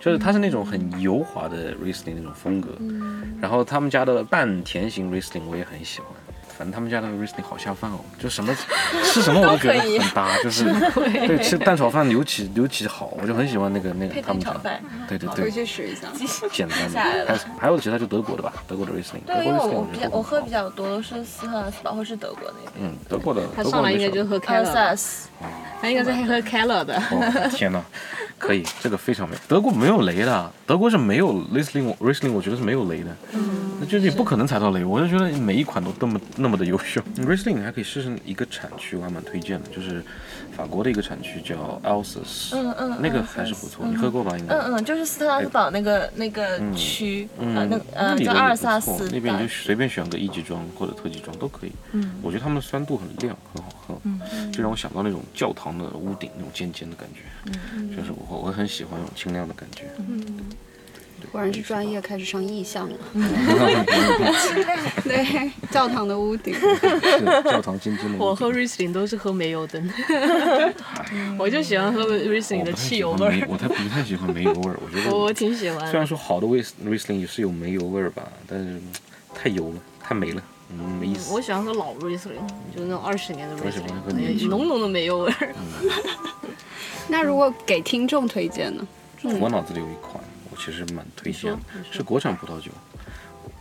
[0.00, 2.70] 就是它是那种很油滑的 Riesling 那种风格。
[2.78, 3.38] 嗯。
[3.40, 6.08] 然后他们家的半甜型 Riesling 我也很喜欢。
[6.56, 8.56] 反正他们家的 Riesling 好下饭哦，就什么
[9.12, 10.64] 吃什么我都觉得很搭，就是
[11.28, 14.56] 对吃蛋炒饭尤其尤其好，我就很喜欢那个那个他们家。
[15.06, 15.44] 对对对。
[15.44, 16.08] 回去试一下。
[16.50, 17.26] 简单的。
[17.26, 19.20] 还还有其他就德国的吧，德国的 Riesling。
[19.26, 22.90] 对，因为我比较我喝比较多都是斯特堡或是德国那边。
[22.90, 23.42] 嗯，德国的。
[23.54, 24.98] 他上来应该就喝 Keller。
[25.82, 26.98] 他应该是喝 Keller 的。
[27.50, 27.84] 天哪，
[28.38, 29.36] 可以，这个非常美。
[29.48, 33.16] 德国没有雷的，德国是没有 Riesling Riesling，我觉得是没有雷的。
[33.32, 33.55] 嗯。
[33.86, 37.00] 那就是你不可能踩到雷，我就觉得每一款都那么那么的优秀。
[37.18, 40.02] Riesling 还可以试试一个产区，我还蛮推荐的，就是
[40.56, 44.36] 法国的一个产区叫 Alsace，嗯嗯，那个还是不错，你喝过吧？
[44.36, 44.54] 应该。
[44.56, 51.72] 嗯嗯，就是斯特拉斯堡那个那个区，嗯，那呃叫阿尔萨斯，那边你就随便选个一级庄或者特级庄都可以。
[51.92, 54.20] 嗯，我觉得他们的酸度很亮，很好喝，嗯，
[54.52, 60.44] 就让我想到那种教堂的屋顶那种尖尖的感觉，嗯，就是我我很喜欢那种清亮的感觉，嗯。
[61.32, 62.96] 果然是专业，开始上意象了。
[65.04, 66.54] 对，教堂的屋顶。
[67.44, 68.18] 教堂尖尖的。
[68.18, 69.90] 我喝 Riesling 都是喝煤油灯。
[71.38, 73.46] 我就喜欢喝 Riesling 的汽油味儿。
[73.48, 75.10] 我才不太喜欢煤油味儿，我觉得。
[75.16, 75.86] 我挺喜欢。
[75.90, 78.80] 虽然说好的 Riesling 也是有煤油味儿吧，但是
[79.34, 81.34] 太油了，太煤了，嗯，没意思。
[81.34, 82.40] 我喜欢喝老 Riesling，
[82.74, 85.54] 就是那种二十年的 Riesling，浓浓的煤油味儿。
[87.08, 88.86] 那如果给听众推荐呢？
[89.40, 90.15] 我脑子里有一款。
[90.66, 91.58] 其实蛮推荐的，
[91.92, 92.72] 是国产葡萄酒，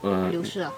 [0.01, 0.73] 呃，刘氏啊，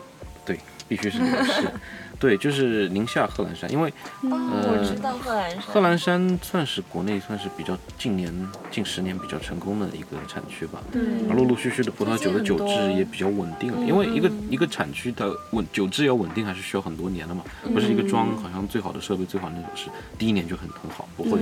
[0.45, 0.59] 对，
[0.89, 1.71] 必须是刘氏，
[2.19, 8.29] 对，就是宁夏贺兰山，因为，呃，我知道贺兰山，贺兰山算是国内算是比较近年
[8.69, 11.01] 近十年比较成功的一个产区吧，对，
[11.33, 17.41] 陆陆续续的葡萄酒的酒质也比较稳定了，因为一个一个产区的稳酒质要稳定还是需要很多年的嘛，
[17.73, 19.85] 不是一个庄好像最好的设备最好的那种是
[20.17, 21.39] 第一年就很很好，不会，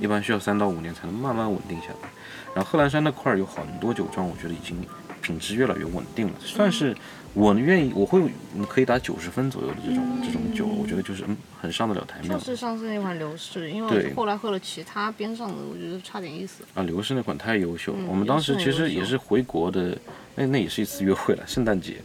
[0.00, 2.08] 一般需要三到五年才能慢慢稳定下来。
[2.54, 4.76] 然后贺兰山那块儿有很多酒庄，我觉得已经
[5.20, 6.96] 品质越来越稳定了，算是
[7.32, 8.22] 我愿意我会
[8.68, 12.30] 可以打九十分左右的这种这种酒，我觉得就是嗯很上得了台面。
[12.30, 16.62] 就是上次那款刘氏，因为后来喝了其他边上的，我觉得差点意思。
[16.74, 19.98] 啊，刘氏那款太优秀了，我们当时其实也是回国的，
[20.36, 21.96] 那那也是一次约会了，圣诞节，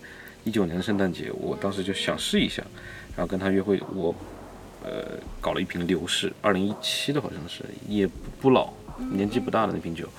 [0.46, 2.64] 一九年的圣诞节，我当时就想试一下，
[3.16, 4.16] 然后跟他约会，我
[4.84, 8.10] 呃搞了一瓶刘氏，二零一七的好像是，也
[8.42, 8.74] 不老，
[9.12, 10.10] 年纪不大的那瓶酒。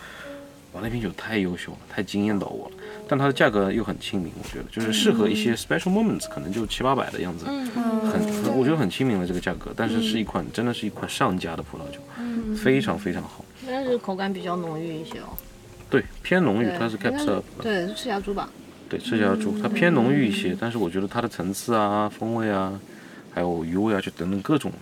[0.72, 2.76] 哇，那瓶酒太优秀了，太惊艳到我了。
[3.09, 9.72] 但它的价格又很亲民，我觉得就是适合一些 special moments，可能就七八百的样子，很很，我觉得很亲民的这个价格。
[9.76, 11.98] 但是是一款真的是一款上佳的葡萄酒，
[12.56, 13.44] 非常非常好。
[13.66, 15.28] 但是口感比较浓郁一些哦。
[15.88, 18.48] 对，偏浓郁，它是应该 Cap 是 Syrup，对，是赤霞珠吧？
[18.88, 22.78] 对，赤霞珠，它偏浓郁一些，但是我觉得它的层次啊、风味啊，
[23.33, 24.72] 还有余味啊，就等等各种，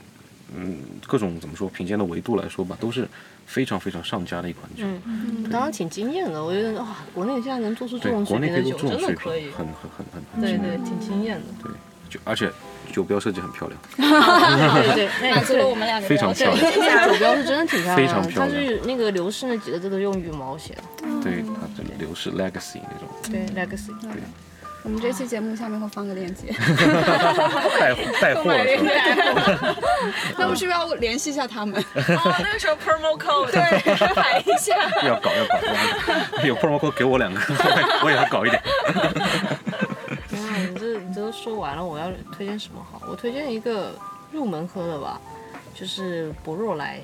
[0.55, 3.09] 嗯，各种怎么说品鉴的维度来说吧，都是
[3.49, 4.85] 非常非常上佳的一款酒。
[5.07, 9.51] 嗯，当时挺惊艳的，我觉得哇，国内现在能做出这，种水国内可以平的酒，做这种水平真的可以，。
[9.51, 11.47] 很很很很很对惊艳对，挺惊艳的。
[11.63, 11.73] 对，
[12.11, 12.51] 就而且
[12.93, 16.73] 酒标设计很漂亮，对 对， 那满足了我们两个非常漂亮。
[16.77, 20.83] 那个酒标是真的挺漂亮的， 非常漂亮它是那个刘氏那几个字都用羽毛写的，
[21.23, 23.93] 对，它这个流逝 legacy 那种对，legacy。
[24.85, 26.55] 我们这期节目下面会放个链接，
[27.79, 29.77] 带 带货 了是吧？
[30.39, 31.79] 那我们是不是要联系一下他们？
[31.95, 33.61] 哦，那个时候 promo code 对，
[34.15, 34.75] 排一下。
[35.07, 35.57] 要搞要搞，
[36.39, 37.41] 要有 promo code 给我两个，
[38.05, 38.63] 我也要搞一点。
[38.95, 43.03] 啊，你这你这都说完了，我要推荐什么好？
[43.11, 43.95] 我推荐一个
[44.33, 45.21] 入门喝的吧，
[45.75, 47.01] 就是博若莱，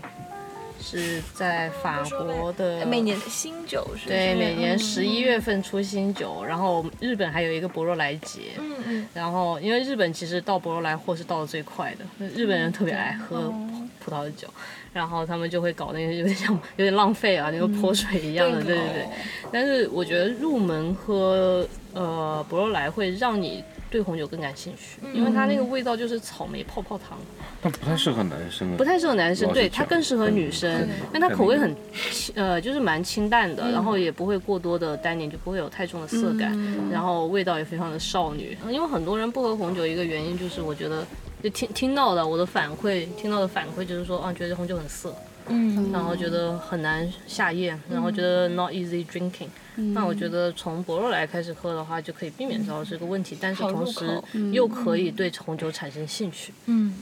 [0.84, 4.06] 是在法国的每年的新酒是？
[4.06, 13.50] 对每年嗯十一月份出新酒，然后日本还有一个博若莱节，嗯嗯，然后因为日本其实到博若莱货是到的最快的，日本人特别爱喝
[13.98, 14.46] 葡萄酒，
[14.92, 19.08] 然后他们就会搞那些有点像有点浪费啊，那个泼水一样的，对对对。
[19.50, 27.16] 但是我觉得入门喝呃博若莱会让你对红酒更感兴趣，因为它那个味道就是草莓泡泡糖，
[27.62, 31.72] 但不太适合男生啊，不太适合男生，对它更适合女生，因为它口味很
[32.10, 36.90] 清呃就是蛮清淡嗯的，然后也不会过多的单宁，就不会有太重的涩感，嗯。
[36.90, 38.58] 然后味道也非常的少女。
[38.68, 41.06] 因为很多人不喝红酒，一个原因就是我觉得
[41.40, 45.14] 就听听到的我的反馈，听到的反馈就是说啊觉得红酒很涩，
[45.48, 49.48] 嗯，然后觉得很难下咽，然后觉得 not easy drinking。
[49.92, 56.54] 那我觉得从博若莱开始喝的话，就可以避免到这个问题，但是同时又可以对红酒产生兴趣。
[56.66, 56.94] 嗯，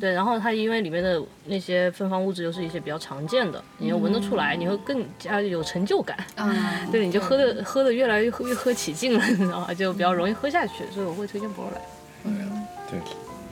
[0.00, 6.18] 对，然后它因为里面的那些芬芳物质又是一些比较常见的，你又闻得出来，你会更加有成就感。
[6.34, 6.52] 啊，
[6.90, 9.72] 对，你就喝的喝的越来越喝越喝起劲了，你知道吗？
[9.72, 11.80] 就比较容易喝下去，所以我会推荐博若莱。
[12.90, 12.98] 对，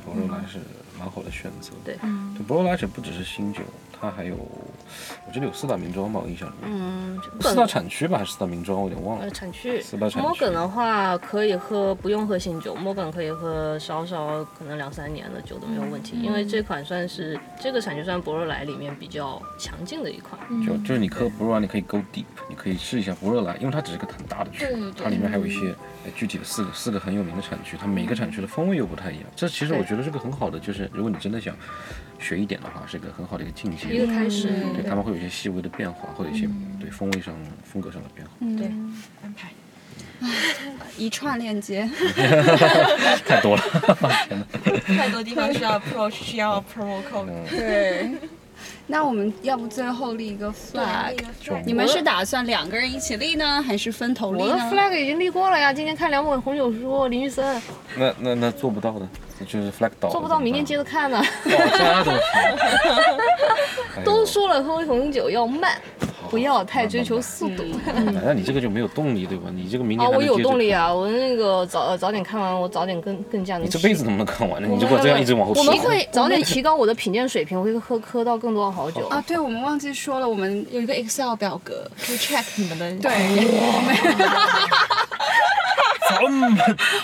[0.04, 0.58] 博若莱是
[0.98, 1.72] 蛮好的选择。
[1.84, 1.96] 对
[2.36, 3.60] 对，博若莱而且不只是新酒，
[3.92, 4.34] 它还有，
[5.26, 6.70] 我记得有四大名庄吧，我印象里面。
[6.72, 9.30] 嗯，四大产区吧，还是四大名庄，我有点忘了呃，。
[9.30, 20.40] 产区四大产区 Morgan 的话可以喝，不用喝新酒，Morgan 可以喝稍稍可能两三年的酒都没有问题，因为这款算是这个产区算博若莱里面比较强劲的一款。
[20.64, 29.24] 就就是你喝博若莱，你可以 go deep，你可以试一下博若莱，因为它只是个很大的区，它里面还有一些呃具体的四个四个很有名的产区，它每个产区的风味又不太一样。
[29.34, 31.54] 这其实我觉得是个很好的，就是如果你真的想
[32.18, 33.88] 学一点的话，是一个很好的一个境界。
[33.88, 36.48] 一个开始，对，他们会有一些细微的变化，或者一些
[36.80, 38.32] 对风味上、风格上的变化。
[38.56, 38.66] 对，
[39.22, 39.50] 安排。
[40.96, 41.90] 一串链接，
[43.26, 43.62] 太多了，
[44.86, 47.26] 太多地方需要 approach，需要 promo code。
[47.50, 48.10] 对。
[48.86, 51.16] 那我们要不最后立一个 flag？
[51.64, 57.60] 你们是打算两个人一起立呢，还是分头立我的？flag 已经立过了呀，今天看两本红酒书，林玉森
[57.96, 59.08] 那那那做不到的，
[59.46, 61.18] 就是 flag 倒了做不到，明天接着看呢。
[61.44, 62.04] 哦，
[63.94, 65.80] 这都 都说了喝红酒要慢，
[66.34, 67.62] 不要太追求速度。
[67.94, 69.44] 嗯 那你这个就没有动力，对吧？
[69.54, 70.92] 你这个明年啊，我有动力啊！
[70.92, 73.68] 我那个早早点看完，我早点更更加能提。
[73.68, 74.66] 你这辈子能不能看完呢？
[74.68, 79.06] 你如果这样一直往后提，我们会早点提高我的品鉴水平，我会喝喝到更多的好酒。
[79.06, 83.12] 啊，对，我们忘记说了，我们有一个 Excel 表格，可以 check 你们的对，
[86.20, 86.56] 这么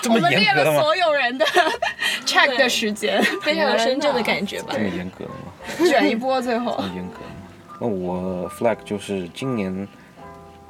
[0.03, 0.79] 这么我们列严格的吗？
[0.79, 1.47] 了所有人的
[2.27, 4.79] check 的时间，非常有深圳的感觉吧这？
[4.81, 5.89] 么严格的吗？
[5.89, 7.21] 卷一波，最后这么严格？
[7.81, 9.89] 那我 flag 就是今年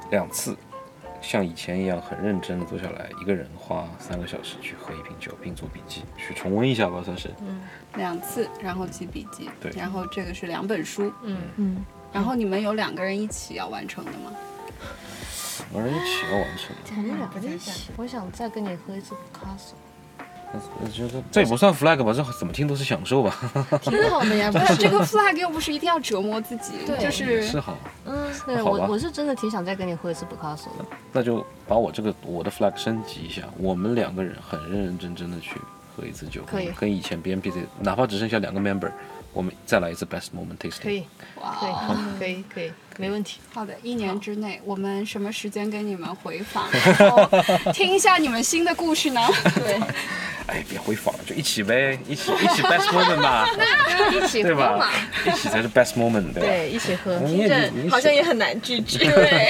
[0.09, 0.55] 两次，
[1.21, 7.29] 像以前一样很认真的坐下来，一个人花三个小时去喝一瓶酒，并做笔记，去重温一下吧，算是。
[7.45, 7.61] 嗯
[7.95, 14.31] 两次，然后记笔记，对然后这个是两本书，嗯嗯，然后你们有两个人一起要完成的吗？
[15.73, 16.73] 两个人一起要完成。
[16.95, 19.73] 我们两个一起，我想再跟你喝一次 Picasso。
[20.83, 23.35] 我觉得这也不算 flag 吧，这怎么听都是享受吧，
[23.81, 27.77] 挺好的呀， 不是这个 flag 又不是一定要折磨自己，就是是好。
[28.05, 30.85] 嗯，对好吧我我是真的挺想再跟你喝一次 Picasso 的。
[31.13, 35.51] 那就把我这个我的 flag 升级一下，我们两个人很认认真真的去
[35.95, 38.91] 喝一次酒，可以跟以前 BNPC 哪怕只剩下两个 member，
[39.33, 40.81] 我们再来一次 best moment tasting。
[40.83, 41.05] 可以，
[41.39, 41.73] 可以，
[42.19, 43.39] 可以，可以，没问题。
[43.53, 46.65] 好的，一年之内，我们什么时间跟你们回访，
[46.99, 47.27] 然后
[47.71, 49.21] 听一下你们新的故事呢？
[49.55, 49.79] 对，
[50.51, 53.47] 哎，别回访了，就一起呗，一起一起 best moment 吧，
[54.11, 54.91] 一起对喝嘛吧？？
[55.25, 56.49] 一起才是 best moment，对吧？
[56.49, 57.17] 对，一起喝。
[57.89, 58.99] 好像也很难拒绝。
[59.09, 59.49] 对，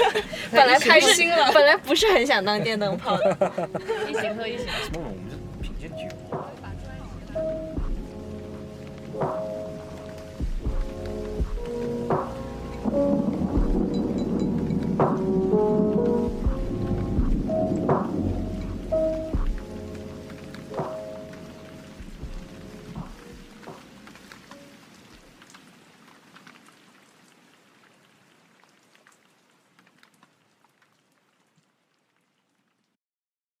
[0.52, 3.36] 本来开心了本来不是很想当电灯泡的。
[4.10, 4.64] 一起喝，一起